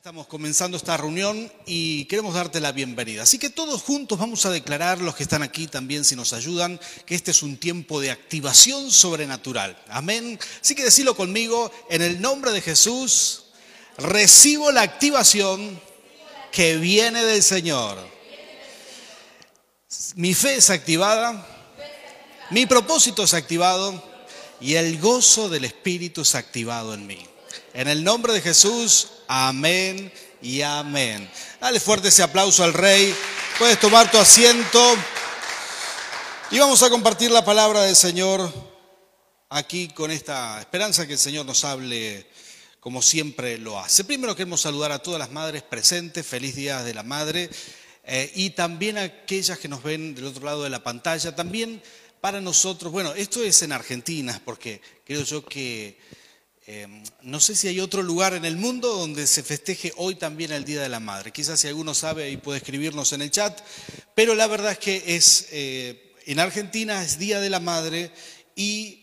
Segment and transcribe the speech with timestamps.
[0.00, 3.24] Estamos comenzando esta reunión y queremos darte la bienvenida.
[3.24, 6.80] Así que todos juntos vamos a declarar, los que están aquí también si nos ayudan,
[7.04, 9.78] que este es un tiempo de activación sobrenatural.
[9.90, 10.40] Amén.
[10.62, 13.42] Así que decilo conmigo, en el nombre de Jesús,
[13.98, 15.78] recibo la activación
[16.50, 17.98] que viene del Señor.
[20.14, 21.46] Mi fe es activada,
[22.48, 24.02] mi propósito es activado
[24.62, 27.18] y el gozo del Espíritu es activado en mí.
[27.74, 30.12] En el nombre de Jesús, amén
[30.42, 31.30] y amén.
[31.60, 33.14] Dale fuerte ese aplauso al Rey.
[33.58, 34.96] Puedes tomar tu asiento.
[36.50, 38.52] Y vamos a compartir la palabra del Señor
[39.48, 42.26] aquí con esta esperanza que el Señor nos hable
[42.80, 44.02] como siempre lo hace.
[44.02, 46.26] Primero queremos saludar a todas las madres presentes.
[46.26, 47.48] Feliz Día de la Madre.
[48.02, 51.36] Eh, y también a aquellas que nos ven del otro lado de la pantalla.
[51.36, 51.80] También
[52.20, 55.98] para nosotros, bueno, esto es en Argentina, porque creo yo que
[56.72, 60.52] Em, no sé si hay otro lugar en el mundo donde se festeje hoy también
[60.52, 61.32] el Día de la Madre.
[61.32, 63.60] Quizás si alguno sabe y puede escribirnos en el chat,
[64.14, 68.12] pero la verdad es que es, eh, en Argentina es Día de la Madre
[68.54, 69.02] y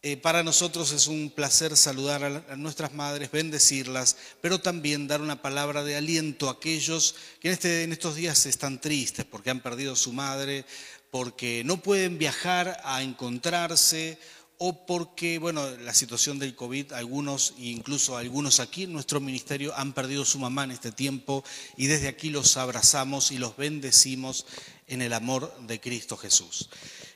[0.00, 5.42] eh, para nosotros es un placer saludar a, nuestras madres, bendecirlas, pero también dar una
[5.42, 9.60] palabra de aliento a aquellos que en, este, en estos días están tristes porque han
[9.60, 10.64] perdido su madre,
[11.10, 14.18] porque no pueden viajar a encontrarse
[14.64, 19.92] o porque, bueno, la situación del COVID, algunos, incluso algunos aquí en nuestro ministerio, han
[19.92, 21.42] perdido su mamá en este tiempo
[21.76, 24.46] y desde aquí los abrazamos y los bendecimos
[24.86, 26.68] en el amor de Cristo Jesús.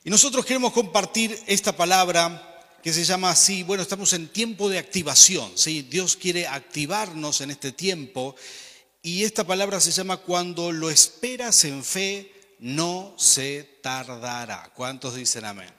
[0.03, 4.78] Y nosotros queremos compartir esta palabra que se llama así, bueno, estamos en tiempo de
[4.78, 5.83] activación, ¿sí?
[5.83, 8.34] Dios quiere activarnos en este tiempo
[9.03, 14.72] y esta palabra se llama cuando lo esperas en fe, no se tardará.
[14.75, 15.75] ¿Cuántos dicen amén?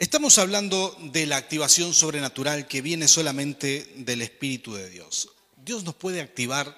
[0.00, 5.28] Estamos hablando de la activación sobrenatural que viene solamente del Espíritu de Dios.
[5.62, 6.74] Dios nos puede activar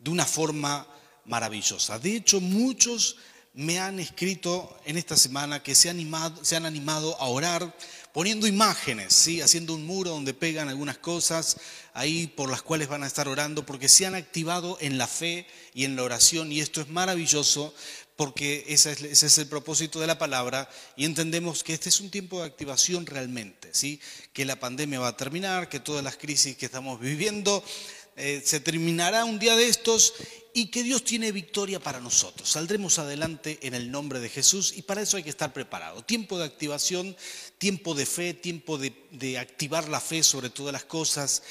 [0.00, 0.88] de una forma
[1.24, 2.00] maravillosa.
[2.00, 3.18] De hecho, muchos
[3.52, 7.72] me han escrito en esta semana que se han animado, se han animado a orar
[8.12, 9.40] poniendo imágenes, ¿sí?
[9.40, 11.56] haciendo un muro donde pegan algunas cosas
[11.92, 15.46] ahí por las cuales van a estar orando, porque se han activado en la fe
[15.74, 17.72] y en la oración y esto es maravilloso
[18.16, 22.40] porque ese es, el propósito de la palabra y entendemos que este es un tiempo
[22.40, 24.00] de activación realmente, ¿sí?
[24.32, 27.64] que la pandemia va a terminar, que todas las crisis que estamos viviendo
[28.16, 30.14] eh, se terminará un día de estos
[30.52, 32.48] y que Dios tiene victoria para nosotros.
[32.48, 36.04] Saldremos adelante en el nombre de Jesús y para eso hay que estar preparado.
[36.04, 37.16] Tiempo de activación,
[37.58, 41.42] tiempo de fe, tiempo de, de activar la fe sobre todas las cosas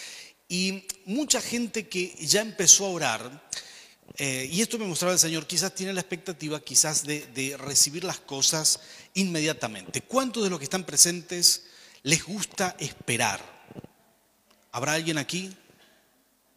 [0.47, 3.49] y mucha gente que ya empezó a orar,
[4.15, 8.19] eh, y esto me mostraba el Señor, quizás tiene la expectativa quizás de, recibir las
[8.19, 8.79] cosas
[9.15, 10.01] inmediatamente.
[10.01, 11.63] ¿Cuántos de los que están presentes
[12.03, 13.41] les gusta esperar?
[14.71, 15.55] ¿Habrá alguien aquí?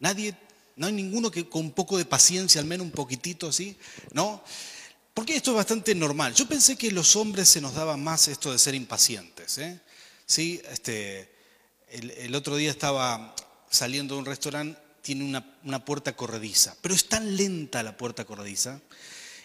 [0.01, 0.37] ¿Nadie?
[0.77, 3.77] ¿No hay ninguno que con un poco de paciencia, al menos un poquitito así?
[4.13, 4.43] ¿No?
[5.15, 6.35] Porque esto es bastante normal.
[6.35, 9.57] Yo pensé que los hombres se nos daba más esto de ser impacientes.
[9.57, 9.81] ¿eh?
[10.27, 11.33] Sí, este,
[11.89, 13.35] el otro día estaba
[13.71, 18.81] saliendo de un restaurante tiene una, puerta corrediza, pero es tan lenta la puerta corrediza.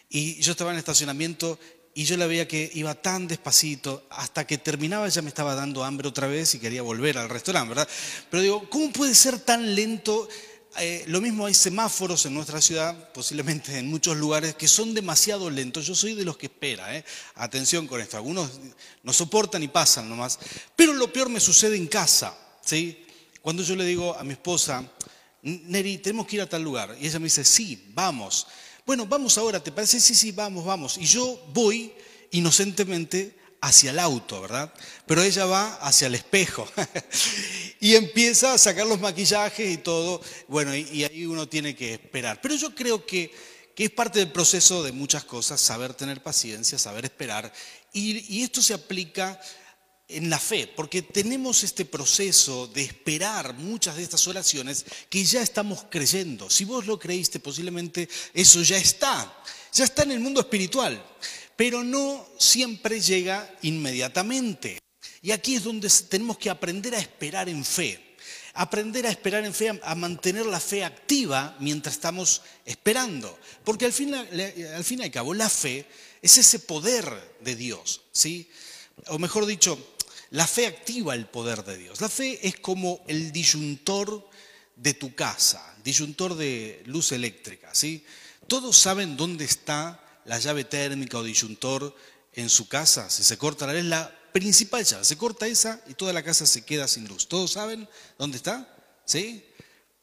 [0.10, 1.60] Y yo estaba en el estacionamiento
[1.94, 5.84] y yo la veía que iba tan despacito, hasta que terminaba ya me estaba dando
[5.84, 7.88] hambre otra vez y quería volver al restaurante, ¿verdad?
[8.32, 10.28] Pero digo, ¿cómo puede ser tan lento?
[10.80, 15.52] Eh, lo mismo hay semáforos en nuestra ciudad, posiblemente en muchos lugares, que son demasiado
[15.52, 15.86] lentos.
[15.86, 17.06] Yo soy de los que espera, ¿eh?
[17.36, 18.18] atención con esto.
[18.18, 18.50] Algunos
[19.04, 20.40] no soportan y pasan nomás.
[20.76, 22.36] Pero lo peor me sucede en casa,
[22.66, 23.06] ¿sí?
[23.42, 24.88] Cuando yo le digo a mi esposa,
[25.44, 26.96] Neri, tenemos que ir a tal lugar.
[27.00, 28.48] Y ella me dice, sí, vamos.
[28.86, 30.00] Bueno, vamos ahora, ¿te parece?
[30.00, 30.98] Sí, sí, vamos, vamos.
[30.98, 31.94] Y yo voy
[32.32, 34.74] inocentemente hacia el auto, ¿verdad?
[35.06, 36.68] Pero ella va hacia el espejo
[37.80, 40.22] y empieza a sacar los maquillajes y todo.
[40.48, 42.42] Bueno, y, ahí uno tiene que esperar.
[42.42, 43.32] Pero yo creo que,
[43.76, 47.54] que, es parte del proceso de muchas cosas, saber tener paciencia, saber esperar.
[47.94, 49.40] Y, y esto se aplica
[50.12, 55.42] en la fe, porque tenemos este proceso de esperar muchas de estas oraciones que ya
[55.42, 56.50] estamos creyendo.
[56.50, 59.42] Si vos lo creíste, posiblemente eso ya está,
[59.74, 61.04] ya está en el mundo espiritual,
[61.56, 64.80] pero no siempre llega inmediatamente.
[65.22, 68.18] Y aquí es donde tenemos que aprender a esperar en fe,
[68.54, 73.94] aprender a esperar en fe, a mantener la fe activa mientras estamos esperando, porque al
[73.94, 75.86] fin, al y al cabo la fe
[76.22, 78.50] es ese poder de Dios, ¿sí?
[79.08, 79.78] O mejor dicho,
[80.32, 82.02] la fe activa el poder de Dios.
[82.02, 84.30] La fe es como el disyuntor
[84.76, 87.70] de tu casa, disyuntor de luz eléctrica.
[87.74, 88.06] ¿sí?
[88.48, 91.96] Todos saben dónde está la llave térmica o disyuntor
[92.34, 93.10] en su casa.
[93.10, 95.04] Si se corta la luz, la principal llave.
[95.04, 97.28] Se corta esa y toda la casa se queda sin luz.
[97.28, 97.88] ¿Todos saben
[98.18, 98.74] dónde está?
[99.06, 99.46] ¿Sí?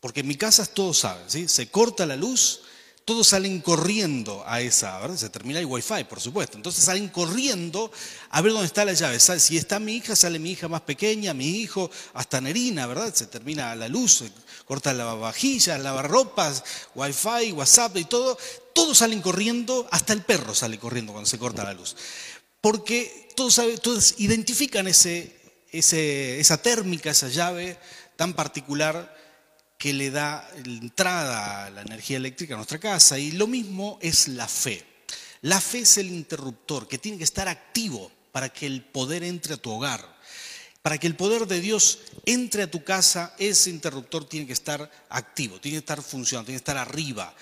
[0.00, 1.48] Porque en mi casa todos saben, ¿sí?
[1.48, 2.60] Se corta la luz,
[3.08, 5.16] todos salen corriendo a esa, ¿verdad?
[5.16, 6.58] Se termina el wifi, por supuesto.
[6.58, 7.90] Entonces salen corriendo
[8.28, 9.18] a ver dónde está la llave.
[9.18, 13.14] Si está mi hija, sale mi hija más pequeña, mi hijo, hasta Nerina, ¿verdad?
[13.14, 14.24] Se termina la luz,
[14.66, 16.62] corta la vajilla, lavarropas,
[16.94, 18.36] wifi, WhatsApp y todo.
[18.74, 21.96] Todos salen corriendo, hasta el perro sale corriendo cuando se corta la luz.
[22.60, 25.34] Porque todos, todos identifican ese,
[25.72, 27.78] esa térmica, esa llave
[28.16, 29.16] tan particular
[29.78, 33.18] que le da entrada a la energía eléctrica a nuestra casa.
[33.18, 34.84] Y lo mismo es la fe.
[35.42, 39.54] La fe es el interruptor que tiene que estar activo para que el poder entre
[39.54, 40.18] a tu hogar.
[40.82, 44.90] Para que el poder de Dios entre a tu casa, ese interruptor tiene que estar
[45.10, 47.34] activo, tiene que estar funcionando, tiene que estar arriba.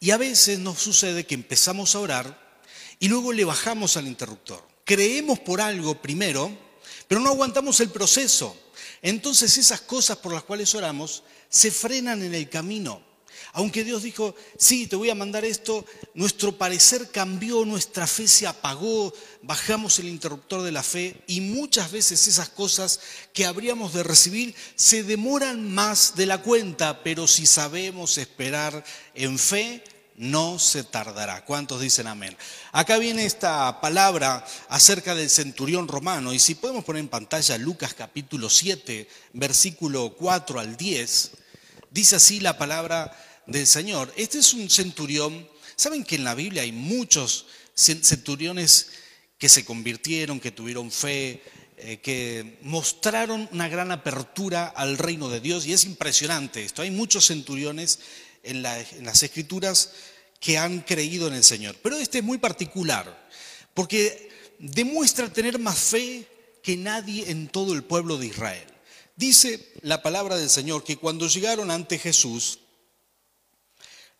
[0.00, 2.58] Y a veces nos sucede que empezamos a orar
[2.98, 4.66] y luego le bajamos al interruptor.
[4.84, 6.56] Creemos por algo primero,
[7.06, 8.56] pero no aguantamos el proceso.
[9.02, 13.00] Entonces esas cosas por las cuales oramos se frenan en el camino.
[13.52, 15.84] Aunque Dios dijo, sí, te voy a mandar esto,
[16.14, 21.92] nuestro parecer cambió, nuestra fe se apagó, bajamos el interruptor de la fe y muchas
[21.92, 22.98] veces esas cosas
[23.32, 28.84] que habríamos de recibir se demoran más de la cuenta, pero si sabemos esperar
[29.14, 29.84] en fe,
[30.16, 31.44] no se tardará.
[31.44, 32.36] ¿Cuántos dicen amén?
[32.72, 37.94] Acá viene esta palabra acerca del centurión romano y si podemos poner en pantalla Lucas
[37.94, 41.43] capítulo 7, versículo 4 al 10.
[41.94, 44.12] Dice así la palabra del Señor.
[44.16, 45.48] Este es un centurión.
[45.76, 47.46] Saben que en la Biblia hay muchos
[47.76, 48.88] centuriones
[49.38, 51.40] que se convirtieron, que tuvieron fe,
[51.76, 55.66] eh, que mostraron una gran apertura al reino de Dios.
[55.66, 56.82] Y es impresionante esto.
[56.82, 58.00] Hay muchos centuriones
[58.42, 59.92] en, en las escrituras
[60.40, 61.76] que han creído en el Señor.
[61.80, 63.28] Pero este es muy particular,
[63.72, 66.26] porque demuestra tener más fe
[66.60, 68.73] que nadie en todo el pueblo de Israel.
[69.16, 72.58] Dice la palabra del Señor que cuando llegaron ante Jesús,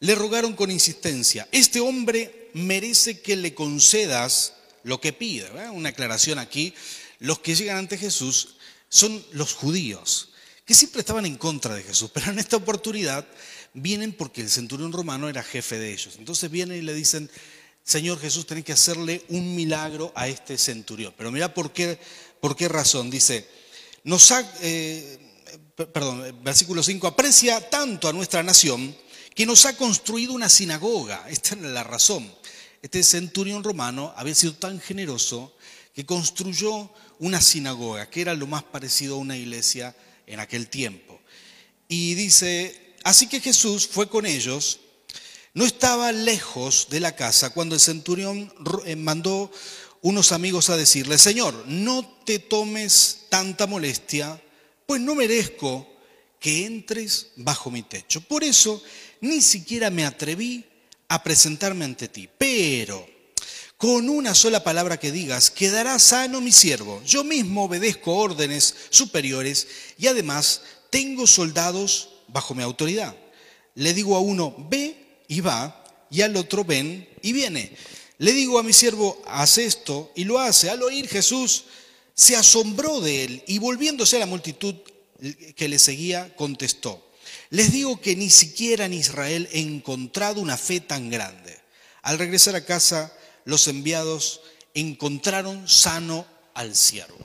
[0.00, 5.50] le rogaron con insistencia, este hombre merece que le concedas lo que pide.
[5.70, 6.74] Una aclaración aquí,
[7.18, 8.56] los que llegan ante Jesús
[8.88, 10.30] son los judíos,
[10.64, 13.26] que siempre estaban en contra de Jesús, pero en esta oportunidad
[13.72, 16.16] vienen porque el centurión romano era jefe de ellos.
[16.18, 17.28] Entonces vienen y le dicen,
[17.82, 21.12] Señor Jesús, tenés que hacerle un milagro a este centurión.
[21.16, 21.98] Pero mira por qué,
[22.40, 23.10] por qué razón.
[23.10, 23.46] Dice,
[24.04, 25.18] nos ha, eh,
[25.74, 28.94] perdón, versículo 5, aprecia tanto a nuestra nación
[29.34, 31.26] que nos ha construido una sinagoga.
[31.28, 32.32] Esta es la razón.
[32.82, 35.56] Este centurión romano había sido tan generoso
[35.94, 39.96] que construyó una sinagoga, que era lo más parecido a una iglesia
[40.26, 41.20] en aquel tiempo.
[41.88, 44.80] Y dice, así que Jesús fue con ellos,
[45.54, 48.52] no estaba lejos de la casa cuando el centurión
[48.84, 49.50] eh, mandó
[50.04, 54.38] unos amigos a decirle, Señor, no te tomes tanta molestia,
[54.84, 55.88] pues no merezco
[56.38, 58.20] que entres bajo mi techo.
[58.20, 58.82] Por eso
[59.22, 60.66] ni siquiera me atreví
[61.08, 62.28] a presentarme ante ti.
[62.36, 63.08] Pero
[63.78, 67.02] con una sola palabra que digas, quedará sano mi siervo.
[67.06, 69.66] Yo mismo obedezco órdenes superiores
[69.96, 70.60] y además
[70.90, 73.16] tengo soldados bajo mi autoridad.
[73.74, 77.74] Le digo a uno, ve y va, y al otro, ven y viene.
[78.24, 80.70] Le digo a mi siervo, haz esto, y lo hace.
[80.70, 81.64] Al oír Jesús,
[82.14, 84.76] se asombró de él y volviéndose a la multitud
[85.54, 87.06] que le seguía, contestó,
[87.50, 91.60] les digo que ni siquiera en Israel he encontrado una fe tan grande.
[92.00, 93.12] Al regresar a casa,
[93.44, 94.40] los enviados
[94.72, 97.18] encontraron sano al siervo.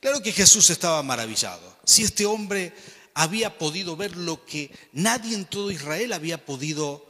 [0.00, 1.76] Claro que Jesús estaba maravillado.
[1.84, 2.72] Si este hombre
[3.12, 7.06] había podido ver lo que nadie en todo Israel había podido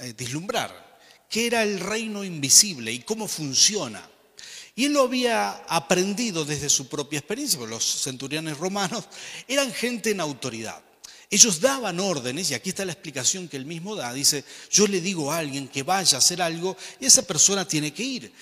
[0.00, 0.87] eh, vislumbrar,
[1.28, 4.08] qué era el reino invisible y cómo funciona.
[4.74, 9.04] Y él lo había aprendido desde su propia experiencia, porque los centuriones romanos
[9.48, 10.82] eran gente en autoridad.
[11.30, 15.00] Ellos daban órdenes, y aquí está la explicación que él mismo da, dice, yo le
[15.00, 18.32] digo a alguien que vaya a hacer algo y esa persona tiene que ir.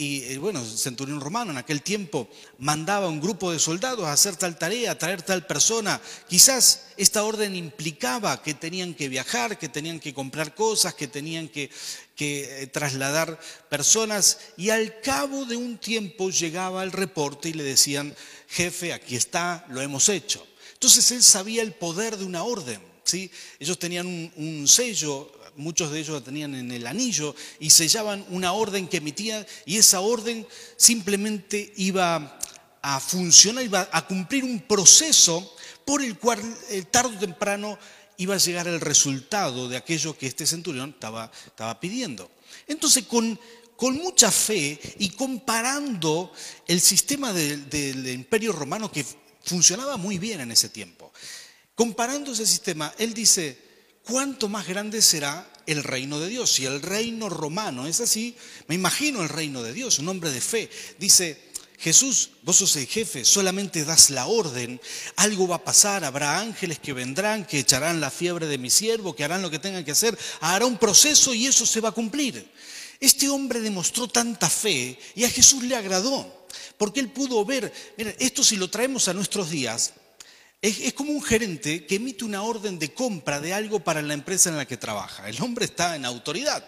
[0.00, 2.28] Y eh, bueno, centurión romano en aquel tiempo
[2.58, 6.00] mandaba un grupo de soldados a hacer tal tarea, a traer tal persona.
[6.28, 11.48] Quizás esta orden implicaba que tenían que viajar, que tenían que comprar cosas, que tenían
[11.48, 11.68] que,
[12.14, 14.38] que eh, trasladar personas.
[14.56, 18.14] Y al cabo de un tiempo llegaba el reporte y le decían,
[18.46, 20.46] jefe, aquí está, lo hemos hecho.
[20.74, 22.80] Entonces él sabía el poder de una orden.
[23.02, 23.28] ¿sí?
[23.58, 28.52] Ellos tenían un sello muchos de ellos la tenían en el anillo y sellaban una
[28.52, 30.46] orden que emitía y esa orden
[30.76, 32.38] simplemente iba
[32.80, 37.78] a funcionar, iba a cumplir un proceso por el cual eh, tarde o temprano
[38.16, 42.30] iba a llegar el resultado de aquello que este centurión estaba, estaba pidiendo.
[42.66, 43.38] Entonces, con
[43.78, 46.32] con mucha fe y comparando
[46.66, 49.06] el sistema del imperio romano que
[49.44, 51.12] funcionaba muy bien en ese tiempo.
[51.76, 53.56] Comparando ese sistema, él dice,
[54.08, 56.50] ¿cuánto más grande será el reino de Dios?
[56.52, 58.34] Si el reino romano es así,
[58.66, 60.70] me imagino el reino de Dios, un hombre de fe.
[60.98, 61.38] Dice,
[61.78, 64.80] Jesús, vos sos el jefe, solamente das la orden,
[65.16, 69.14] algo va a pasar, habrá ángeles que vendrán, que echarán la fiebre de mi siervo,
[69.14, 71.92] que harán lo que tengan que hacer, hará un proceso y eso se va a
[71.92, 72.50] cumplir.
[72.98, 76.46] Este hombre demostró tanta fe y a Jesús le agradó,
[76.78, 79.92] porque él pudo ver, miren, esto si lo traemos a nuestros días,
[80.60, 84.50] es, como un gerente que emite una orden de compra de algo para la empresa
[84.50, 85.28] en la que trabaja.
[85.28, 86.64] El hombre está en autoridad.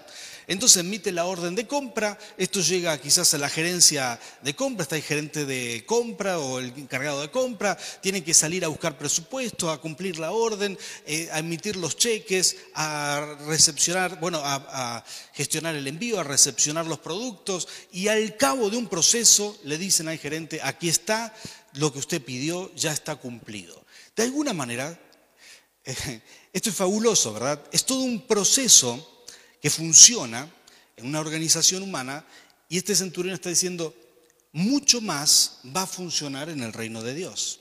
[0.46, 4.96] Entonces emite la orden de compra, esto llega quizás a la gerencia de compra, está
[4.96, 9.70] el gerente de compra o el encargado de compra, tiene que salir a buscar presupuesto,
[9.70, 15.04] a cumplir la orden, eh, a emitir los cheques, a recepcionar, bueno, a
[15.34, 20.08] gestionar el envío, a recepcionar los productos y al cabo de un proceso le dicen
[20.08, 21.32] al gerente, aquí está,
[21.74, 23.84] lo que usted pidió ya está cumplido.
[24.16, 24.98] De alguna manera,
[26.52, 27.64] esto es fabuloso, ¿verdad?
[27.72, 29.24] Es todo un proceso
[29.60, 30.50] que funciona
[30.96, 32.26] en una organización humana
[32.68, 33.94] y este centurión está diciendo,
[34.52, 37.60] mucho más va a funcionar en el reino de Dios.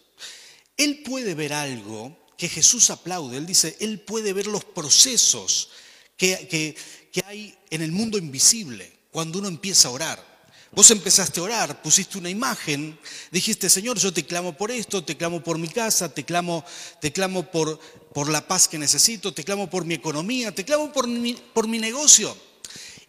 [0.77, 5.69] Él puede ver algo que Jesús aplaude, él dice, él puede ver los procesos
[6.15, 6.75] que,
[7.11, 10.28] que hay en el mundo invisible cuando uno empieza a orar.
[10.71, 12.97] Vos empezaste a orar, pusiste una imagen,
[13.31, 16.63] dijiste, Señor, yo te clamo por esto, te clamo por mi casa, te clamo,
[17.01, 17.79] te clamo por,
[18.13, 21.67] por la paz que necesito, te clamo por mi economía, te clamo por mi, por
[21.67, 22.37] mi negocio.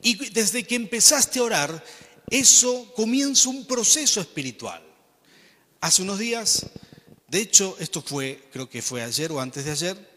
[0.02, 1.85] Y desde que empezaste a orar,
[2.31, 4.83] eso comienza un proceso espiritual.
[5.83, 6.67] Hace unos días,
[7.29, 10.11] de hecho, esto fue, creo que fue ayer o antes de ayer,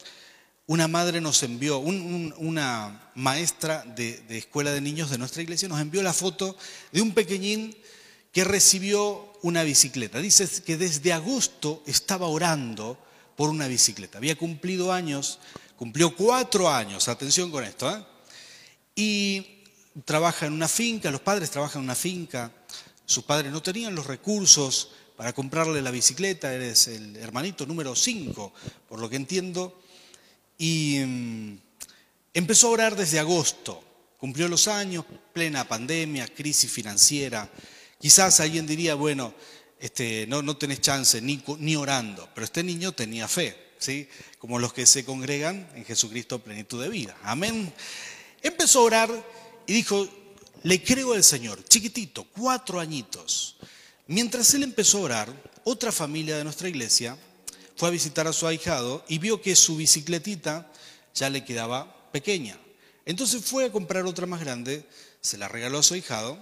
[0.65, 6.01] una madre nos envió, una maestra de, escuela de niños de nuestra iglesia nos envió
[6.01, 6.55] la foto
[6.91, 7.75] de un pequeñín
[8.31, 10.19] que recibió una bicicleta.
[10.19, 12.97] Dice que desde agosto estaba orando
[13.35, 14.17] por una bicicleta.
[14.17, 15.39] Había cumplido años,
[15.75, 18.03] cumplió cuatro años, atención con esto, ¿eh?
[18.95, 19.63] y
[20.05, 22.51] trabaja en una finca, los padres trabajan en una finca,
[23.05, 28.53] sus padres no tenían los recursos para comprarle la bicicleta, eres el hermanito número cinco,
[28.87, 29.82] por lo que entiendo,
[30.57, 31.57] y mm,
[32.33, 33.83] empezó a orar desde agosto.
[34.17, 37.49] Cumplió los años, plena pandemia, crisis financiera.
[37.99, 39.33] Quizás alguien diría, bueno,
[39.79, 44.07] este, no, no tenés chance ni, ni orando, pero este niño tenía fe, ¿sí?
[44.39, 47.17] como los que se congregan en Jesucristo plenitud de vida.
[47.23, 47.73] Amén.
[48.41, 49.27] Empezó a orar
[49.67, 50.07] y dijo,
[50.63, 53.57] le creo al Señor, chiquitito, cuatro añitos.
[54.07, 57.17] Mientras él empezó a orar, otra familia de nuestra iglesia
[57.75, 60.71] fue a visitar a su ahijado y vio que su bicicletita
[61.13, 62.57] ya le quedaba pequeña.
[63.05, 64.87] Entonces fue a comprar otra más grande,
[65.21, 66.37] se la regaló a su ahijado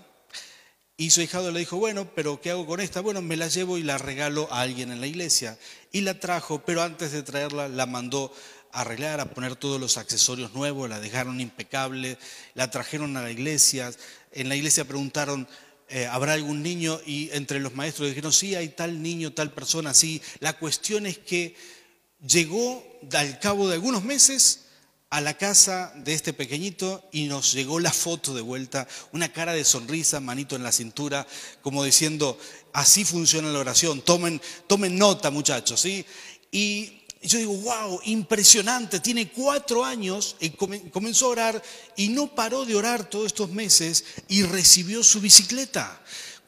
[1.01, 3.01] y su ahijado le dijo, bueno, pero ¿qué hago con esta?
[3.01, 5.57] Bueno, me la llevo y la regalo a alguien en la iglesia.
[5.91, 8.31] Y la trajo, pero antes de traerla la mandó
[8.71, 12.19] a arreglar, a poner todos los accesorios nuevos, la dejaron impecable,
[12.53, 13.91] la trajeron a la iglesia.
[14.31, 15.47] En la iglesia preguntaron,
[15.91, 19.93] eh, habrá algún niño y entre los maestros dijeron, sí, hay tal niño, tal persona,
[19.93, 20.21] sí.
[20.39, 21.55] La cuestión es que
[22.25, 22.83] llegó
[23.13, 24.61] al cabo de algunos meses
[25.09, 29.51] a la casa de este pequeñito y nos llegó la foto de vuelta, una cara
[29.51, 31.27] de sonrisa, manito en la cintura,
[31.61, 32.39] como diciendo,
[32.71, 36.05] así funciona la oración, tomen, tomen nota muchachos, ¿sí?
[36.49, 41.63] Y y yo digo, wow, impresionante, tiene cuatro años y comenzó a orar
[41.95, 46.01] y no paró de orar todos estos meses y recibió su bicicleta.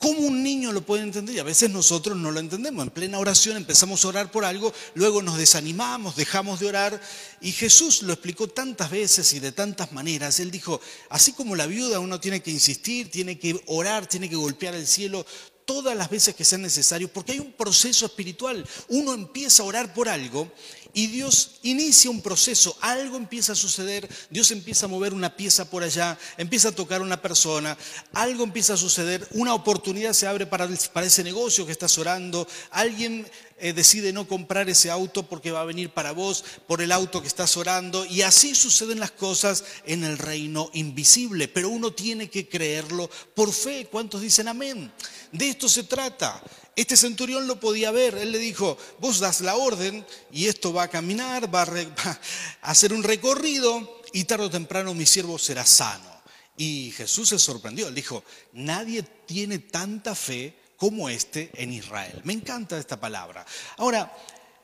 [0.04, 1.36] ¿Cómo un niño lo puede entender?
[1.36, 2.84] Y a veces nosotros no lo entendemos.
[2.84, 7.02] En plena oración empezamos a orar por algo, luego nos desanimamos, dejamos de orar.
[7.40, 10.42] Y Jesús lo explicó tantas veces y de tantas maneras.
[10.42, 14.36] Él dijo, así como la viuda uno tiene que insistir, tiene que orar, tiene que
[14.36, 15.26] golpear el cielo,
[15.66, 18.68] todas las veces que sea necesario, porque hay un proceso espiritual.
[18.90, 20.52] Uno empieza a orar por algo
[20.94, 25.70] y Dios inicia un proceso, algo empieza a suceder, Dios empieza a mover una pieza
[25.70, 27.78] por allá, empieza a tocar una persona,
[28.14, 30.70] algo empieza a suceder, una oportunidad se abre para,
[31.04, 35.66] ese negocio que estás orando, alguien eh, decide no comprar ese auto porque va a
[35.66, 38.06] venir para vos por el auto que estás orando.
[38.06, 43.54] Y así suceden las cosas en el reino invisible, pero uno tiene que creerlo por
[43.54, 43.88] fe.
[43.90, 44.92] ¿Cuántos dicen amén?
[45.32, 46.44] De esto se trata.
[46.76, 50.84] Este centurión lo podía ver, él le dijo, vos das la orden y esto va
[50.84, 52.20] a caminar, va a,
[52.62, 56.12] hacer un recorrido y tarde o temprano mi siervo será sano.
[56.58, 62.22] Y Jesús se sorprendió, él dijo, nadie tiene tanta fe como este en Israel.
[62.24, 63.46] Me encanta esta palabra.
[63.78, 64.12] Ahora,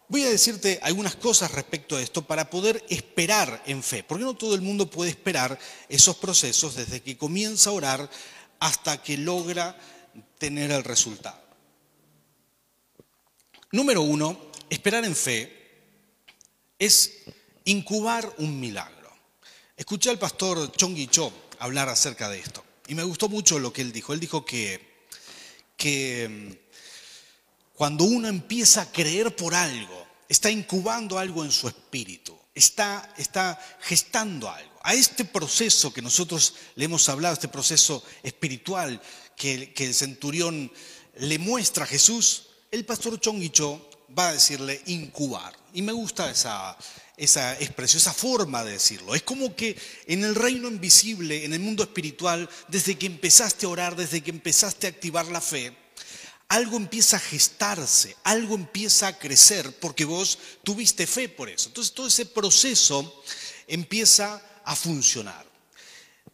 [0.08, 4.36] voy a decirte algunas cosas respecto a esto para poder esperar en fe, porque no
[4.36, 8.10] todo el mundo puede esperar esos procesos desde que comienza a orar
[8.60, 9.78] hasta que logra
[10.38, 11.49] tener el resultado.
[13.71, 15.59] Número uno, esperar en fe
[16.79, 17.23] es
[17.65, 19.11] incubar un milagro.
[19.77, 23.81] Escuché al pastor Chong Cho hablar acerca de esto y me gustó mucho lo que
[23.81, 24.13] él dijo.
[24.13, 25.05] Él dijo que,
[25.77, 32.35] que mm, cuando uno empieza a creer por algo, está incubando algo en su espíritu,
[32.55, 34.79] está, está gestando algo.
[34.81, 38.99] A este proceso que nosotros le hemos hablado, este proceso espiritual
[39.35, 40.71] que, que el centurión
[41.19, 45.57] le muestra a Jesús, el pastor Chong Cho va a decirle incubar.
[45.73, 46.77] Y me gusta esa,
[47.17, 49.15] esa expresión, esa forma de decirlo.
[49.15, 53.69] Es como que en el reino invisible, en el mundo espiritual, desde que empezaste a
[53.69, 55.75] orar, desde que empezaste a activar la fe,
[56.47, 61.69] algo empieza a gestarse, algo empieza a crecer, porque vos tuviste fe por eso.
[61.69, 63.23] Entonces todo ese proceso
[63.67, 65.45] empieza a funcionar.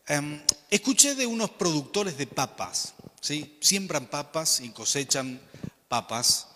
[0.08, 3.58] Em, escuché de unos productores de papas, ¿sí?
[3.60, 5.42] siembran papas y cosechan
[5.88, 6.48] papas.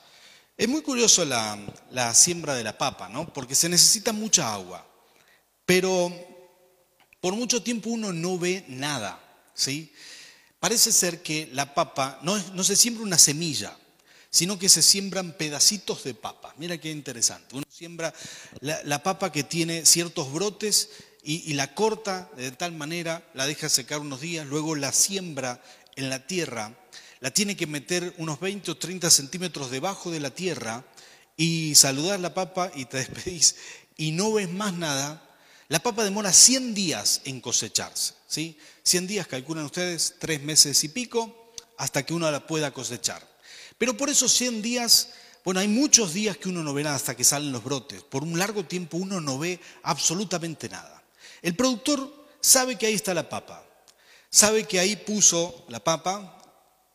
[0.57, 3.33] Es muy curioso la, siembra de la papa, ¿no?
[3.33, 4.85] Porque se necesita mucha agua,
[5.65, 6.13] pero
[7.21, 9.19] por mucho tiempo uno no ve nada,
[9.53, 9.93] ¿sí?
[10.59, 13.77] Parece ser que la papa no, se siembra una semilla,
[14.29, 16.53] sino que se siembran pedacitos de papa.
[16.57, 17.55] Mira qué interesante.
[17.55, 18.13] Uno siembra
[18.59, 20.89] la, papa que tiene ciertos brotes
[21.23, 25.63] y, la corta de tal manera, la deja secar unos días, luego la siembra
[25.95, 26.77] en la tierra
[27.19, 30.85] la tiene que meter unos 20 o 30 centímetros debajo de la tierra
[31.35, 33.55] y saludar la papa y te despedís
[33.97, 35.21] y no ves más nada,
[35.67, 38.13] la papa demora 100 días en cosecharse.
[38.27, 38.57] ¿sí?
[38.83, 43.27] 100 días, calculan ustedes, tres meses y pico, hasta que uno la pueda cosechar.
[43.77, 45.09] Pero por esos 100 días,
[45.43, 48.03] bueno, hay muchos días que uno no ve nada hasta que salen los brotes.
[48.03, 51.03] Por un largo tiempo uno no ve absolutamente nada.
[51.41, 53.65] El productor sabe que ahí está la papa,
[54.29, 56.38] sabe que ahí puso la papa,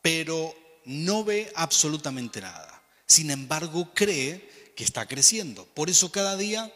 [0.05, 2.83] pero no ve absolutamente nada.
[3.07, 5.65] Sin embargo, cree que está creciendo.
[5.65, 6.71] Por eso cada día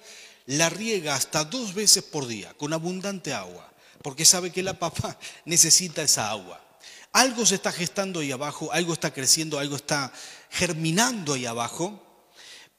[0.47, 3.71] la riega hasta dos veces por día, con abundante agua,
[4.03, 6.59] porque sabe que la papa necesita esa agua.
[7.13, 10.11] Algo se está gestando ahí abajo, algo está creciendo, algo está
[10.49, 12.33] germinando ahí abajo,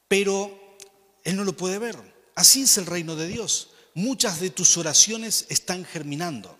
[0.07, 0.77] pero
[1.25, 1.95] él no lo puede ver.
[2.33, 3.69] Así es el reino de Dios.
[3.93, 6.57] Muchas de tus oraciones están germinando.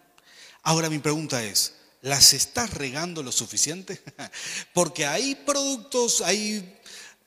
[0.62, 4.01] Ahora mi pregunta es, ¿las estás regando lo suficiente?
[4.73, 6.77] Porque hay productos, hay,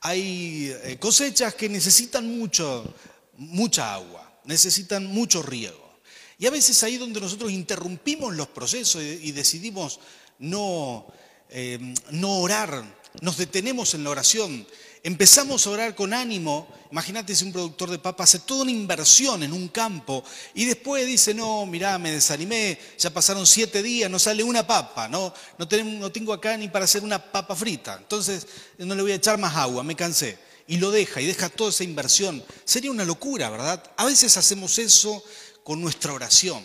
[0.00, 2.94] hay eh, cosechas que necesitan mucho,
[3.36, 6.00] mucha agua, necesitan mucho riego.
[6.38, 10.00] Y a veces ahí donde nosotros interrumpimos los procesos y, decidimos
[10.40, 11.06] no,
[11.50, 11.78] eh,
[12.10, 12.84] no orar,
[13.20, 14.66] nos detenemos en la oración
[15.02, 19.42] empezamos a orar con ánimo, imagínate si un productor de papa hace toda una inversión
[19.42, 20.22] en un campo
[20.54, 25.08] y después dice, no, mirá, me desanimé, ya pasaron siete días, no sale una papa,
[25.08, 28.46] no, no, tengo, acá ni para hacer una papa frita, entonces
[28.78, 30.38] no le voy a echar más agua, me cansé.
[30.68, 32.42] Y lo deja y deja toda esa inversión.
[32.64, 33.82] Sería una locura, ¿verdad?
[33.96, 35.22] A veces hacemos eso
[35.64, 36.64] con nuestra oración.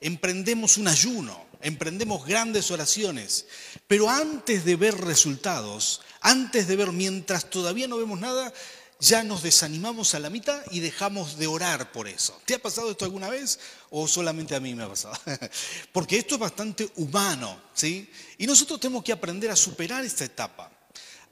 [0.00, 3.46] Emprendemos un ayuno, emprendemos grandes oraciones,
[3.86, 8.52] pero antes de ver resultados, antes de ver, mientras todavía no vemos nada,
[9.00, 12.40] ya nos desanimamos a la mitad y dejamos de orar por eso.
[12.44, 15.14] ¿Te ha pasado esto alguna vez o solamente a mí me ha pasado?
[15.92, 18.10] Porque esto es bastante humano, ¿sí?
[18.38, 20.72] Y nosotros tenemos que aprender a superar esta etapa,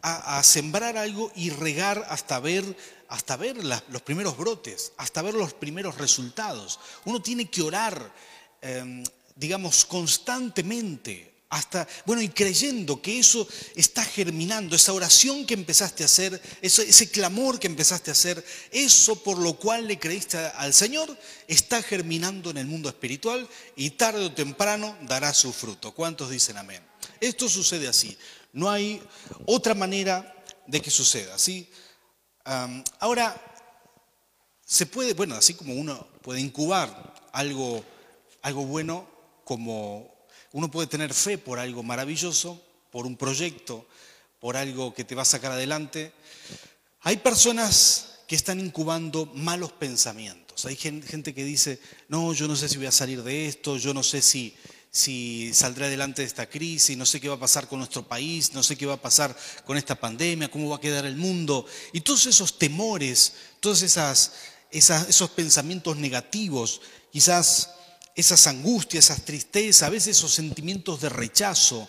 [0.03, 2.65] a, sembrar algo y regar hasta ver,
[3.09, 6.79] hasta ver los primeros brotes, hasta ver los primeros resultados.
[7.05, 8.15] Uno tiene que orar,
[8.61, 9.03] em,
[9.35, 16.07] digamos, constantemente hasta, bueno, y creyendo que eso está germinando, esa oración que empezaste a
[16.07, 21.17] hacer, ese, clamor que empezaste a hacer, eso por lo cual le creíste al Señor,
[21.47, 25.95] está germinando en el mundo espiritual y tarde o temprano dará su fruto.
[25.95, 26.83] ¿Cuántos dicen amén?
[27.21, 28.17] Esto sucede así.
[28.53, 29.01] No hay
[29.47, 30.35] otra manera
[30.67, 31.69] de que suceda, ¿sí?
[33.01, 33.35] ahora,
[34.65, 37.85] se puede, bueno, así como uno puede incubar algo,
[38.43, 39.09] algo bueno
[39.45, 40.16] como
[40.57, 42.59] uno puede tener fe por algo maravilloso,
[42.91, 43.87] por un proyecto,
[44.41, 46.15] por algo que te va a sacar adelante.
[47.03, 50.65] Hay personas que están incubando malos pensamientos.
[50.65, 53.93] Hay gente que dice, no, yo no sé si voy a salir de esto, yo
[53.93, 54.57] no sé si,
[54.91, 58.55] si saldré adelante de esta crisis, no sé qué va a pasar con nuestro país,
[58.55, 61.67] no sé qué va a pasar con esta pandemia, cómo va a quedar el mundo.
[61.93, 66.81] Y todos esos temores, todos esos pensamientos negativos,
[67.13, 67.77] quizás
[68.17, 71.89] esas angustias, esas tristezas, a veces esos sentimientos de rechazo,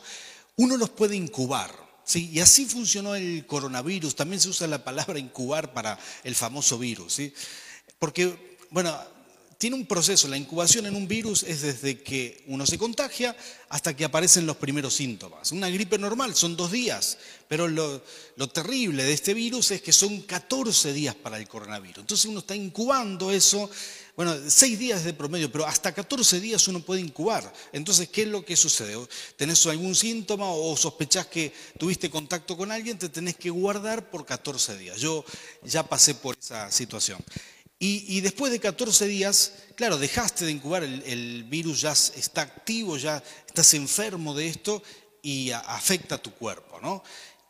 [0.58, 1.74] uno los puede incubar.
[2.04, 2.30] ¿sí?
[2.34, 4.16] Y así funcionó el coronavirus.
[4.16, 7.14] También se usa la palabra incubar para el famoso virus.
[7.14, 7.34] ¿sí?
[7.98, 8.94] Porque, bueno,
[9.58, 13.36] tiene un proceso, la incubación en un virus es desde que uno se contagia
[13.70, 15.52] hasta que aparecen los primeros síntomas.
[15.52, 18.02] Una gripe normal son dos días, pero lo,
[18.50, 22.00] terrible de este virus es que son 14 días para el coronavirus.
[22.00, 23.70] Entonces uno está incubando eso,
[24.18, 27.54] bueno, seis días de promedio, pero hasta 14 días uno puede incubar.
[27.72, 28.98] Entonces, ¿qué es lo que sucede?
[29.36, 32.98] ¿Tenés algún síntoma o sospechás que tuviste contacto con alguien?
[32.98, 35.00] Te tenés que guardar por 14 días.
[35.00, 35.24] Yo
[35.64, 37.24] ya pasé por esa situación.
[37.80, 43.24] Y, después de 14 días, claro, dejaste de incubar, el, virus ya está activo, ya
[43.46, 44.82] estás enfermo de esto
[45.22, 47.04] y afecta a tu cuerpo, ¿no?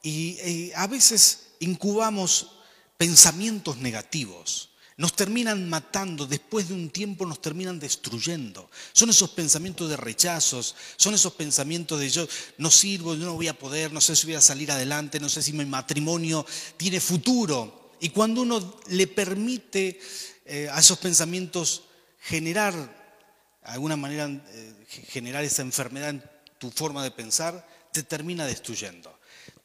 [0.03, 2.57] Y eh, a veces incubamos
[2.97, 8.69] pensamientos negativos, nos terminan matando, después de un tiempo nos terminan destruyendo.
[8.93, 13.47] Son esos pensamientos de rechazos, son esos pensamientos de yo no sirvo, yo no voy
[13.47, 16.45] a poder, no sé si voy a salir adelante, no sé si mi matrimonio
[16.77, 17.91] tiene futuro.
[17.99, 19.99] Y cuando uno le permite
[20.45, 21.83] eh, a esos pensamientos
[22.19, 26.23] generar, de alguna manera, eh, generar esa enfermedad en
[26.57, 29.15] tu forma de pensar, te termina destruyendo.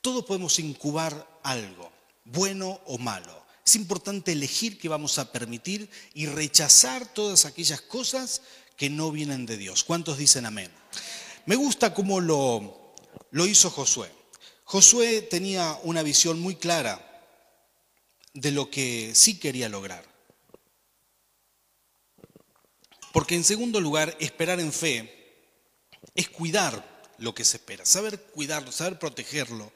[0.03, 1.91] Todos podemos incubar algo,
[2.25, 3.42] bueno o malo.
[3.65, 8.43] Es importante elegir qué vamos a permitir y rechazar todas aquellas cosas
[8.77, 9.85] que no vienen de Dios.
[9.85, 10.71] ¿Cuántos dicen amén?
[11.47, 12.95] Me gusta cómo lo,
[13.31, 14.11] lo hizo Josué.
[14.65, 17.09] Josué tenía una visión muy clara
[18.35, 20.05] de lo que sí quería lograr.
[23.13, 25.37] Porque en segundo lugar, esperar en fe
[26.15, 29.71] es cuidar lo que se espera, saber cuidarlo, saber protegerlo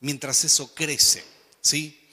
[0.00, 1.24] mientras eso crece,
[1.60, 2.07] ¿sí?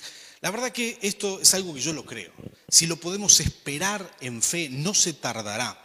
[0.46, 2.32] La verdad que esto es algo que yo lo creo.
[2.70, 5.76] Si lo podemos esperar en fe, no se tardará.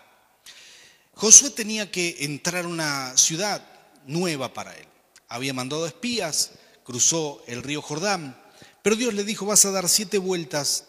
[1.15, 3.67] Josué tenía que entrar a una ciudad
[4.05, 4.85] nueva para él.
[5.29, 6.51] Había mandado espías,
[6.85, 8.39] cruzó el río Jordán,
[8.83, 10.89] pero Dios le dijo, vas a dar siete vueltas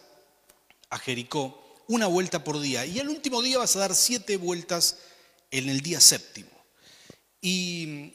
[0.90, 4.98] a Jericó, una vuelta por día, y el último día vas a dar siete vueltas
[5.50, 6.50] en el día séptimo.
[7.40, 8.12] Y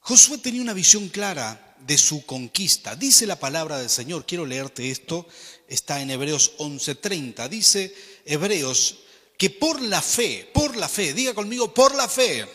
[0.00, 2.96] Josué tenía una visión clara de su conquista.
[2.96, 5.26] Dice la palabra del Señor, quiero leerte esto,
[5.68, 8.98] está en Hebreos 11:30, dice Hebreos
[9.36, 12.46] que por la fe, por la fe, diga conmigo, por la fe,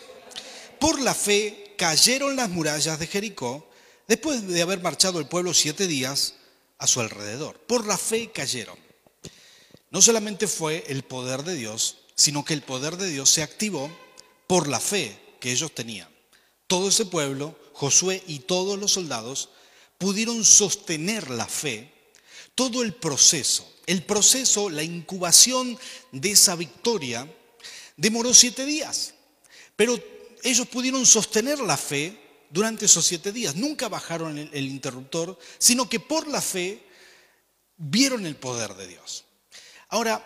[0.80, 3.70] por la fe cayeron las murallas de Jericó
[4.08, 6.36] después de haber marchado el pueblo siete días
[6.78, 7.58] a su alrededor.
[7.60, 8.78] Por la fe cayeron.
[9.92, 13.90] No solamente fue el poder de Dios, sino que el poder de Dios se activó
[14.48, 16.13] por la fe que ellos tenían.
[16.68, 19.50] Todo ese pueblo, Josué y todos los soldados,
[19.98, 21.94] pudieron sostener la fe,
[22.56, 23.70] todo el proceso.
[23.86, 25.78] El proceso, la incubación
[26.12, 27.28] de esa victoria,
[27.98, 29.14] demoró siete días.
[29.76, 30.00] Pero
[30.44, 33.56] ellos pudieron sostener la fe durante esos siete días.
[33.56, 36.84] Nunca bajaron el, interruptor, sino que por la fe
[37.78, 39.26] vieron el poder de Dios.
[39.90, 40.24] Ahora,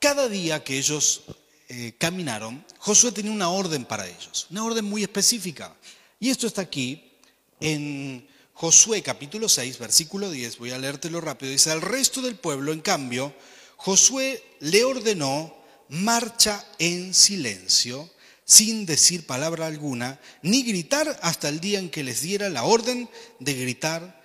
[0.00, 1.22] cada día que ellos
[1.72, 5.72] eh, caminaron, Josué tenía una orden para ellos, una orden muy específica.
[6.18, 7.12] Y esto está aquí
[7.60, 12.72] en Josué capítulo 6, versículo 10, voy a leértelo rápido, dice, al resto del pueblo,
[12.72, 13.32] en cambio,
[13.76, 15.54] Josué le ordenó
[15.88, 18.10] marcha en silencio
[18.44, 23.08] sin decir palabra alguna, ni gritar hasta el día en que les diera la orden
[23.38, 24.20] de gritar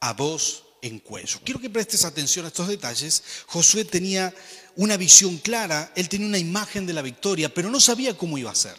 [0.00, 1.40] a voz en cuello.
[1.44, 3.22] Quiero que prestes atención a estos detalles.
[3.46, 4.34] Josué tenía
[4.76, 8.50] una visión clara, él tenía una imagen de la victoria, pero no sabía cómo iba
[8.50, 8.76] a ser.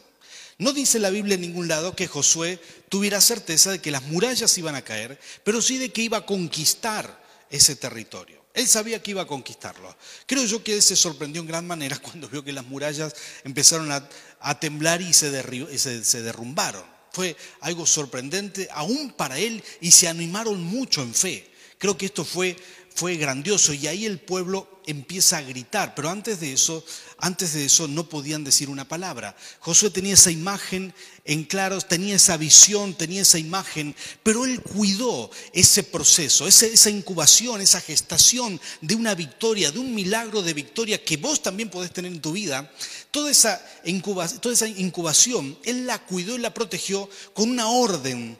[0.58, 4.58] No dice la Biblia en ningún lado que Josué tuviera certeza de que las murallas
[4.58, 8.42] iban a caer, pero sí de que iba a conquistar ese territorio.
[8.54, 9.96] Él sabía que iba a conquistarlo.
[10.26, 13.92] Creo yo que él se sorprendió en gran manera cuando vio que las murallas empezaron
[13.92, 16.84] a, temblar y se, se derrumbaron.
[17.12, 21.51] Fue algo sorprendente aún para él y se animaron mucho en fe.
[21.82, 22.56] Creo que esto fue,
[22.94, 26.86] fue grandioso y ahí el pueblo empieza a gritar, pero antes de eso,
[27.18, 29.36] antes de eso no podían decir una palabra.
[29.62, 30.94] Josué tenía esa imagen
[31.26, 37.62] en claros, tenía esa visión, tenía esa imagen, pero él cuidó ese proceso, esa, incubación,
[37.62, 42.12] esa gestación de una victoria, de un milagro de victoria que vos también podés tener
[42.12, 42.72] en tu vida.
[43.10, 48.38] Toda esa, incubación, toda esa incubación, él la cuidó y la protegió con una orden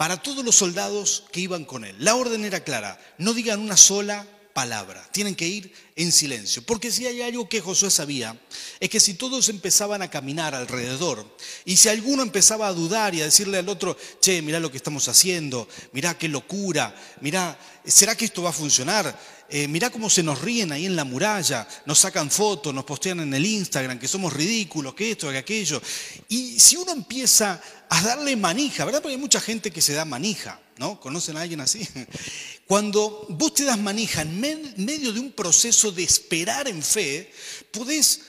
[0.00, 1.94] para todos los soldados que iban con él.
[1.98, 6.62] La orden era clara, no digan una sola palabra, tienen que ir en silencio.
[6.62, 8.34] Porque si hay algo que Josué sabía,
[8.80, 11.36] es que si todos empezaban a caminar alrededor
[11.66, 14.78] y si alguno empezaba a dudar y a decirle al otro, che, mirá lo que
[14.78, 19.14] estamos haciendo, mirá qué locura, mirá, ¿será que esto va a funcionar?
[19.50, 23.20] Eh, mirá cómo se nos ríen ahí en la muralla, nos sacan fotos, nos postean
[23.20, 25.82] en el Instagram, que somos ridículos, que esto, que aquello.
[26.28, 27.60] Y si uno empieza
[27.90, 29.02] a darle manija, ¿verdad?
[29.02, 31.00] Porque hay mucha gente que se da manija, ¿no?
[31.00, 31.86] ¿Conocen a alguien así?
[32.66, 37.32] Cuando vos te das manija en medio de un proceso de esperar en fe,
[37.72, 38.22] podés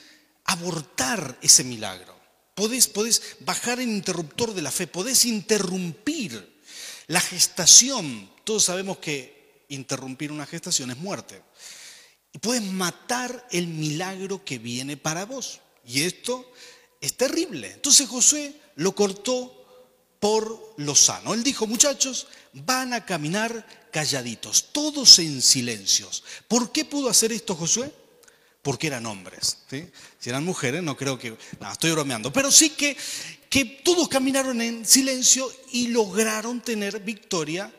[0.44, 2.20] abortar ese milagro.
[2.56, 6.60] Podés, podés bajar el interruptor de la fe, podés interrumpir
[7.06, 8.30] la gestación.
[8.42, 11.40] Todos sabemos que interrumpir una gestación es muerte.
[12.32, 15.60] Y puedes matar el milagro que viene para vos.
[15.86, 16.50] Y esto
[17.02, 17.72] es terrible.
[17.72, 19.58] Entonces Josué lo cortó
[20.20, 21.34] por lo sano.
[21.34, 26.22] Él dijo, muchachos, van a caminar calladitos, todos en silencios.
[26.46, 27.92] ¿Por qué pudo hacer esto Josué?
[28.62, 29.58] Porque eran hombres.
[29.68, 31.36] Si eran mujeres, no creo que...
[31.58, 32.32] No, estoy bromeando.
[32.32, 32.96] Pero sí que,
[33.50, 37.74] que todos caminaron en silencio y lograron tener victoria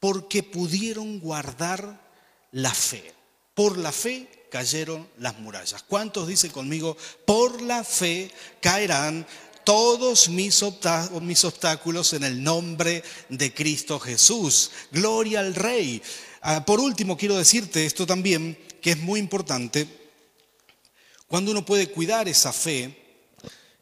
[0.00, 2.10] porque pudieron guardar
[2.52, 3.14] la fe.
[3.52, 5.82] Por la fe cayeron las murallas.
[5.82, 9.26] ¿Cuántos dicen conmigo, por la fe caerán
[9.64, 14.70] todos mis, obstáculos en el nombre de Cristo Jesús.
[14.90, 16.02] Gloria al Rey.
[16.40, 19.86] Ah, por último, quiero decirte esto también, que es muy importante.
[21.28, 22.96] Cuando uno puede cuidar esa fe,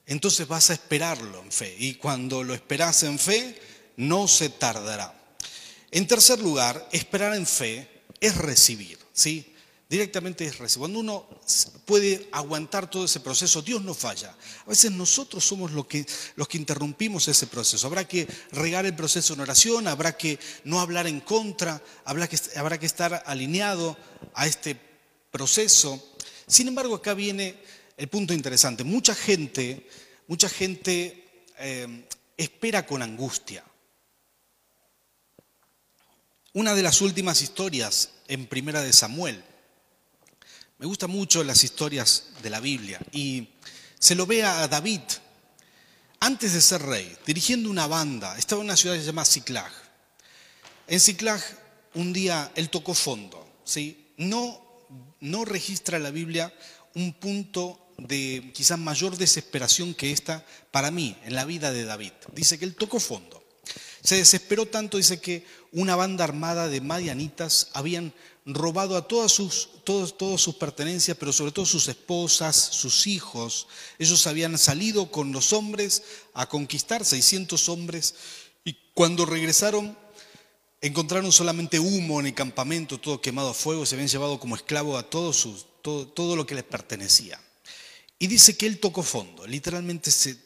[0.06, 1.74] entonces vas a esperarlo en fe.
[1.78, 3.58] Y cuando lo esperas en fe,
[3.96, 5.14] no se tardará.
[5.90, 7.88] En tercer lugar, esperar en fe
[8.20, 8.98] es recibir.
[9.12, 9.54] ¿sí?
[9.88, 10.80] Directamente es recibir.
[10.80, 11.26] Cuando uno
[11.86, 14.36] puede aguantar todo ese proceso, Dios no falla.
[14.66, 16.04] A veces nosotros somos los que,
[16.52, 17.86] interrumpimos ese proceso.
[17.86, 22.86] Habrá que regar el proceso en oración, habrá que no hablar en contra, habrá que,
[22.86, 23.96] estar alineado
[24.34, 24.78] a este
[25.30, 26.14] proceso.
[26.46, 27.56] Sin embargo, acá viene
[27.96, 28.84] el punto interesante.
[28.84, 29.88] Mucha gente,
[30.26, 32.04] mucha gente eh,
[32.36, 33.64] espera con angustia.
[36.52, 39.42] Una de las últimas historias en Primera de Samuel
[40.78, 43.48] me gustan mucho las historias de la Biblia y
[43.98, 45.00] se lo ve a David
[46.20, 48.36] antes de ser rey, dirigiendo una banda.
[48.38, 49.72] Estaba en una ciudad llamada Ciclag.
[50.86, 51.40] En Ciclag
[51.94, 53.44] un día él tocó fondo.
[53.64, 54.12] ¿sí?
[54.18, 54.60] No,
[55.20, 56.52] no registra la Biblia
[56.94, 62.12] un punto de quizás mayor desesperación que esta para mí en la vida de David.
[62.32, 63.44] Dice que él tocó fondo.
[64.02, 68.12] Se desesperó tanto, dice que una banda armada de madianitas habían
[68.46, 73.66] robado a todas sus, todas sus pertenencias, pero sobre todo sus esposas, sus hijos.
[73.98, 76.02] Ellos habían salido con los hombres
[76.34, 78.14] a conquistar 600 hombres
[78.64, 79.96] y cuando regresaron
[80.80, 84.96] encontraron solamente humo en el campamento, todo quemado a fuego, se habían llevado como esclavo
[84.96, 85.32] a todo,
[85.82, 87.40] todo, lo que les pertenecía.
[88.18, 90.36] Y dice que él tocó fondo, literalmente se,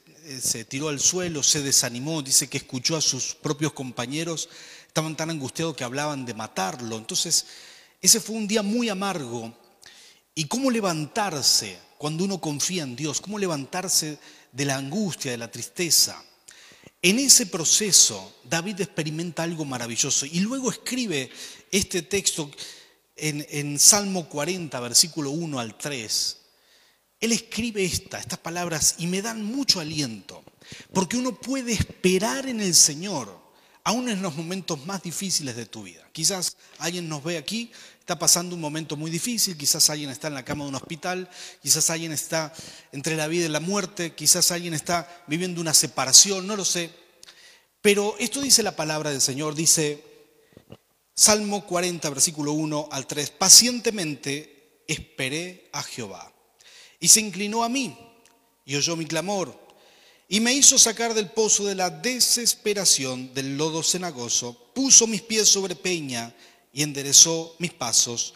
[0.40, 4.48] se tiró al suelo, se desanimó, dice que escuchó a sus propios compañeros,
[4.86, 6.96] estaban tan angustiados que hablaban de matarlo.
[6.96, 7.46] Entonces
[8.02, 9.54] ese fue un día muy amargo.
[10.34, 13.20] ¿Y cómo levantarse cuando uno confía en Dios?
[13.20, 14.18] ¿Cómo levantarse
[14.50, 16.20] de la angustia, de la tristeza?
[17.00, 21.30] En ese proceso, David experimenta algo maravilloso y luego escribe
[21.70, 22.50] este texto
[23.14, 26.38] en, Salmo 40, versículo 1 al 3.
[27.22, 30.42] Él escribe esta, estas palabras y me dan mucho aliento,
[30.92, 33.40] porque uno puede esperar en el Señor,
[33.84, 36.04] aún en los momentos más difíciles de tu vida.
[36.10, 40.34] Quizás alguien nos ve aquí está pasando un momento muy difícil, quizás alguien está en
[40.34, 41.30] la cama de un hospital,
[41.62, 42.52] quizás alguien está
[42.90, 46.90] entre la vida y la muerte, quizás alguien está viviendo una separación, no lo sé.
[47.80, 50.02] Pero esto dice la palabra del Señor, dice
[51.14, 56.31] Salmo 40, versículo 1 al 3, pacientemente esperé a Jehová
[57.02, 57.94] y se inclinó a mí
[58.64, 59.60] y oyó mi clamor
[60.28, 65.46] y me hizo sacar del pozo de la desesperación del lodo cenagoso, puso mis pies
[65.46, 66.34] sobre peña,
[66.72, 68.32] y enderezó mis pasos.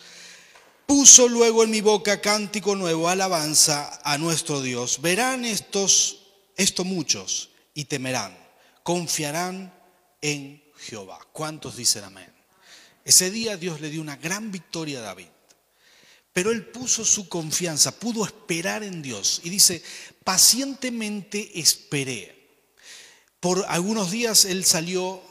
[0.84, 5.00] Puso luego en mi boca cántico nuevo, alabanza a nuestro Dios.
[5.00, 6.18] Verán estos,
[6.56, 8.36] esto muchos, y temerán,
[8.82, 9.72] confiarán
[10.20, 11.18] en Jehová.
[11.32, 12.30] ¿Cuántos dicen amén?
[13.06, 15.28] Ese día Dios le dio una gran victoria a David.
[16.36, 19.40] Pero él puso su confianza, pudo esperar en Dios.
[19.42, 19.82] Y dice,
[20.22, 22.60] pacientemente esperé.
[23.40, 25.22] Por algunos días él salió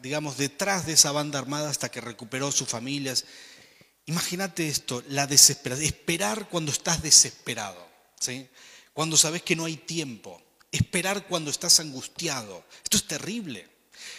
[0.00, 3.24] digamos, detrás de esa banda armada hasta que recuperó sus familias.
[4.06, 7.84] Imagínate esto, la desesperación, esperar cuando estás desesperado,
[8.20, 8.48] ¿sí?
[8.92, 12.64] cuando sabes que no hay tiempo, esperar cuando estás angustiado.
[12.84, 13.68] Esto es terrible.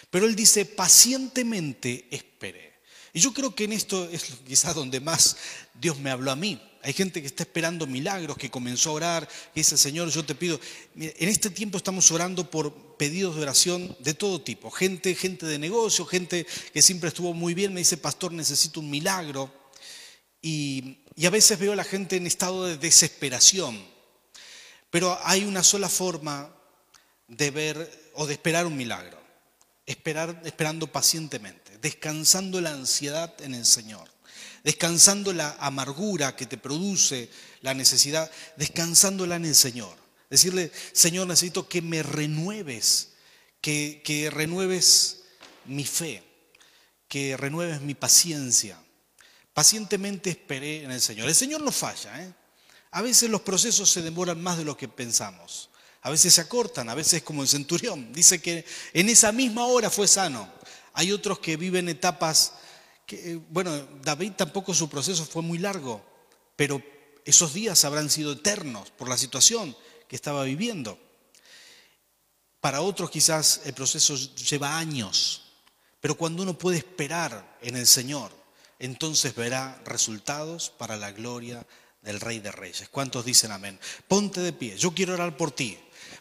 [0.09, 2.72] Pero él dice, pacientemente esperé.
[3.13, 5.37] Y yo creo que en esto es quizás donde más
[5.75, 6.59] Dios me habló a mí.
[6.81, 10.35] Hay gente que está esperando milagros, que comenzó a orar, que dice, Señor, yo te
[10.35, 10.59] pido.
[10.95, 14.69] En este tiempo estamos orando por pedidos de oración de todo tipo.
[14.71, 18.89] Gente, gente de negocio, gente que siempre estuvo muy bien, me dice, pastor, necesito un
[18.89, 19.53] milagro.
[20.41, 23.81] Y, y a veces veo a la gente en estado de desesperación.
[24.89, 26.53] Pero hay una sola forma
[27.27, 29.21] de ver o de esperar un milagro.
[29.85, 34.11] Esperar, esperando pacientemente, descansando la ansiedad en el Señor
[34.63, 37.29] descansando la amargura que te produce
[37.61, 39.95] la necesidad, descansándola en el Señor.
[40.29, 43.09] Decirle, Señor, necesito que me renueves,
[43.61, 45.23] que, que renueves
[45.65, 46.23] mi fe,
[47.07, 48.81] que renueves mi paciencia.
[49.53, 51.27] Pacientemente esperé en el Señor.
[51.27, 52.23] El Señor no falla.
[52.23, 52.33] ¿eh?
[52.91, 55.69] A veces los procesos se demoran más de lo que pensamos.
[56.01, 58.11] A veces se acortan, a veces como el centurión.
[58.11, 60.51] Dice que en esa misma hora fue sano.
[60.93, 62.53] Hay otros que viven etapas
[63.05, 63.71] que, eh, bueno,
[64.03, 66.03] David tampoco su proceso fue muy largo,
[66.55, 66.81] pero
[67.25, 69.75] esos días habrán sido eternos por la situación
[70.07, 70.97] que estaba viviendo.
[72.59, 75.41] Para otros quizás el proceso lleva años,
[75.99, 78.31] pero cuando uno puede esperar en el Señor,
[78.79, 81.65] entonces verá resultados para la gloria
[82.01, 82.89] del Rey de Reyes.
[82.89, 83.79] ¿Cuántos dicen amén?
[84.07, 85.77] Ponte de pie, yo quiero orar por ti,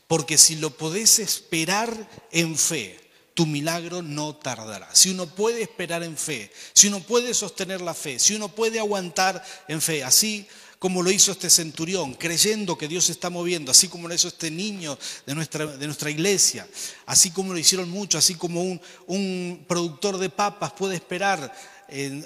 [0.07, 3.02] porque si lo podés esperar en fe,
[3.35, 4.89] tu milagro no tardará.
[4.95, 8.79] Si uno puede esperar en fe, si uno puede sostener la fe, si uno puede
[8.79, 10.47] aguantar en fe, así
[10.79, 14.29] como lo hizo este centurión, creyendo que Dios se está moviendo, así como lo hizo
[14.29, 16.67] este niño de nuestra, de nuestra iglesia,
[17.07, 21.55] así como lo hicieron muchos, así como un, un productor de papas puede esperar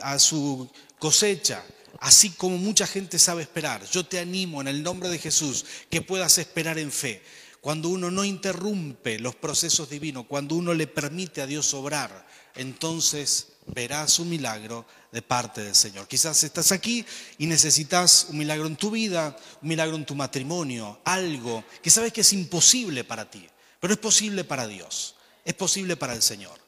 [0.02, 1.62] a su cosecha,
[2.00, 3.84] así como mucha gente sabe esperar.
[3.90, 7.22] Yo te animo en el nombre de Jesús que puedas esperar en fe
[7.66, 12.24] cuando uno no interrumpe los procesos divinos, cuando uno le permite a Dios obrar,
[12.54, 16.06] entonces verás un milagro de parte del Señor.
[16.06, 17.04] Quizás estás aquí
[17.38, 22.12] y necesitas un milagro en tu vida, un milagro en tu matrimonio, algo que sabes
[22.12, 23.44] que es imposible para ti,
[23.80, 26.60] pero es posible para Dios, es posible para el Señor.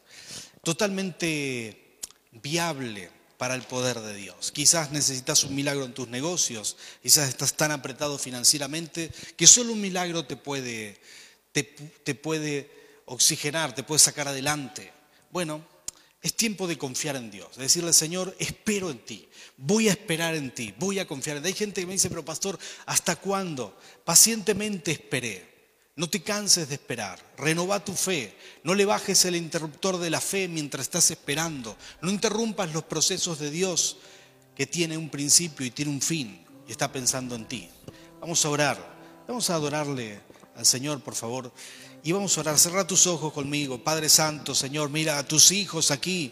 [0.64, 2.00] Totalmente
[2.32, 4.50] viable para el poder de Dios.
[4.52, 9.80] Quizás necesitas un milagro en tus negocios, quizás estás tan apretado financieramente que solo un
[9.80, 11.00] milagro te puede,
[11.52, 12.70] te, puede
[13.06, 14.92] oxigenar, te puede sacar adelante.
[15.30, 15.64] Bueno,
[16.20, 20.34] es tiempo de confiar en Dios, de decirle, Señor, espero en ti, voy a esperar
[20.34, 21.48] en ti, voy a confiar en ti.
[21.50, 23.78] Hay gente que me dice, pero pastor, ¿hasta cuándo?
[24.04, 25.47] Pacientemente esperé.
[25.98, 28.32] No te canses de esperar, renova tu fe,
[28.62, 33.40] no le bajes el interruptor de la fe mientras estás esperando, no interrumpas los procesos
[33.40, 33.96] de Dios
[34.54, 37.68] que tiene un principio y tiene un fin y está pensando en ti.
[38.20, 40.20] Vamos a orar, vamos a adorarle
[40.54, 41.52] al Señor, por favor,
[42.04, 42.60] y vamos a orar.
[42.60, 46.30] Cerra tus ojos conmigo, Padre Santo, Señor, mira a tus hijos aquí.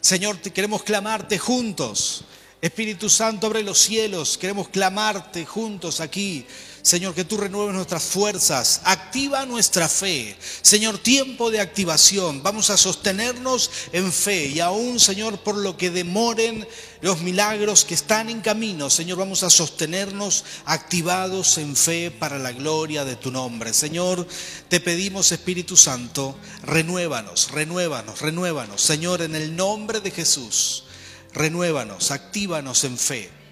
[0.00, 2.24] Señor, queremos clamarte juntos.
[2.62, 6.46] Espíritu Santo, abre los cielos, queremos clamarte juntos aquí.
[6.84, 10.36] Señor, que tú renueves nuestras fuerzas, activa nuestra fe.
[10.60, 12.42] Señor, tiempo de activación.
[12.42, 16.68] Vamos a sostenernos en fe y aún, Señor, por lo que demoren
[17.00, 22.52] los milagros que están en camino, Señor, vamos a sostenernos activados en fe para la
[22.52, 23.72] gloria de tu nombre.
[23.72, 24.28] Señor,
[24.68, 28.82] te pedimos, Espíritu Santo, renuévanos, renuévanos, renuévanos.
[28.82, 30.84] Señor, en el nombre de Jesús,
[31.32, 33.43] renuévanos, actívanos en fe.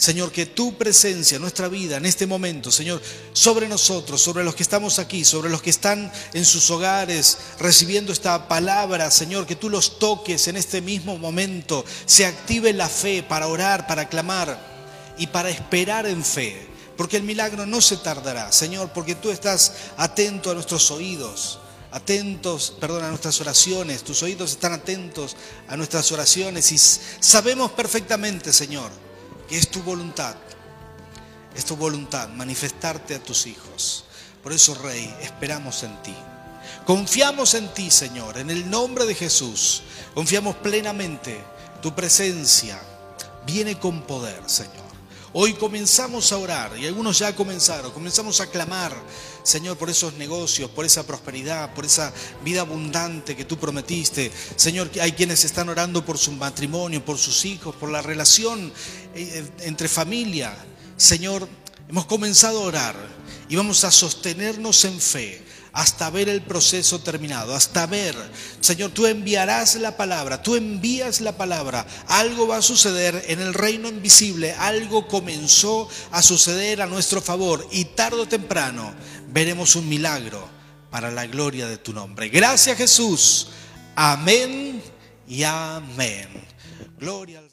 [0.00, 3.02] Señor, que tu presencia, nuestra vida en este momento, Señor,
[3.34, 8.10] sobre nosotros, sobre los que estamos aquí, sobre los que están en sus hogares recibiendo
[8.10, 13.22] esta palabra, Señor, que tú los toques en este mismo momento, se active la fe
[13.22, 14.58] para orar, para clamar
[15.18, 19.74] y para esperar en fe, porque el milagro no se tardará, Señor, porque tú estás
[19.98, 21.58] atento a nuestros oídos
[21.92, 25.36] atentos, perdón, a nuestras oraciones, tus oídos están atentos
[25.68, 28.92] a nuestras oraciones y sabemos perfectamente, Señor,
[29.56, 30.36] es tu voluntad,
[31.54, 34.04] es tu voluntad manifestarte a tus hijos.
[34.42, 36.14] Por eso, Rey, esperamos en ti.
[36.86, 39.82] Confiamos en ti, Señor, en el nombre de Jesús.
[40.14, 41.42] Confiamos plenamente.
[41.82, 42.80] Tu presencia
[43.46, 44.90] viene con poder, Señor.
[45.32, 48.92] Hoy comenzamos a orar y algunos ya comenzaron, comenzamos a clamar,
[49.42, 52.12] Señor, por esos negocios, por esa prosperidad, por esa
[52.44, 54.30] vida abundante que tú prometiste.
[54.56, 58.72] Señor, hay quienes están orando por su matrimonio, por sus hijos, por la relación
[59.14, 60.56] eh, entre familia.
[60.96, 61.48] Señor,
[61.88, 62.96] hemos comenzado a orar
[63.48, 68.14] y vamos a sostenernos en fe hasta ver el proceso terminado, hasta ver,
[68.60, 73.54] Señor, tú enviarás la palabra, tú envías la palabra, algo va a suceder en el
[73.54, 78.94] reino invisible, algo comenzó a suceder a nuestro favor y tarde o temprano
[79.28, 80.48] veremos un milagro
[80.90, 82.28] para la gloria de tu nombre.
[82.28, 83.48] Gracias Jesús,
[83.94, 84.82] amén
[85.28, 86.28] y amén.
[86.98, 87.49] Gloria al.